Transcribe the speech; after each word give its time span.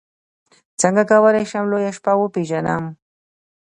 څنګه 0.81 1.03
کولی 1.11 1.43
شم 1.51 1.65
لویه 1.71 1.91
شپه 1.97 2.13
وپېژنم 2.17 2.83